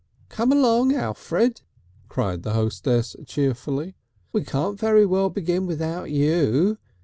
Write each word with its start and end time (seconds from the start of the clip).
"Come 0.29 0.51
along, 0.51 0.95
Alfred," 0.95 1.61
cried 2.09 2.41
the 2.41 2.53
hostess 2.53 3.15
cheerfully. 3.27 3.97
"We 4.33 4.43
can't 4.43 4.79
very 4.79 5.05
well 5.05 5.29
begin 5.29 5.67
without 5.67 6.09
you. 6.09 6.79